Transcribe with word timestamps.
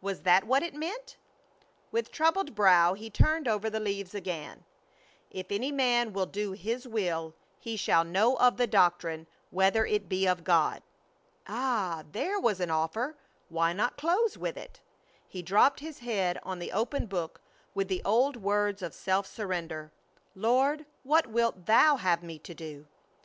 Was 0.00 0.22
that 0.22 0.42
what 0.42 0.64
it 0.64 0.74
meant? 0.74 1.18
With 1.92 2.10
troubled 2.10 2.56
brow 2.56 2.94
he 2.94 3.10
turned 3.10 3.46
over 3.46 3.70
the 3.70 3.78
leaves 3.78 4.12
again: 4.12 4.64
If 5.30 5.52
any 5.52 5.70
man 5.70 6.12
will 6.12 6.26
do 6.26 6.50
his 6.50 6.88
will, 6.88 7.36
he 7.60 7.76
shall 7.76 8.02
know 8.02 8.34
of 8.38 8.56
the 8.56 8.66
doctrine, 8.66 9.28
whether 9.50 9.86
it 9.86 10.08
be 10.08 10.26
of 10.26 10.42
God. 10.42 10.82
Ah! 11.46 12.02
There 12.10 12.40
was 12.40 12.58
an 12.58 12.72
offer, 12.72 13.14
why 13.48 13.72
not 13.72 13.96
close 13.96 14.36
with 14.36 14.56
it? 14.56 14.80
He 15.28 15.42
dropped 15.42 15.78
his 15.78 16.00
head 16.00 16.40
on 16.42 16.58
the 16.58 16.72
open 16.72 17.06
book 17.06 17.40
with 17.72 17.86
the 17.86 18.02
old 18.04 18.34
words 18.36 18.82
of 18.82 18.92
self 18.92 19.28
surrender: 19.28 19.92
"Lord, 20.34 20.86
what 21.04 21.28
wilt 21.28 21.66
Thou 21.66 21.94
have 21.98 22.24
me 22.24 22.40
to 22.40 22.52
do?" 22.52 22.88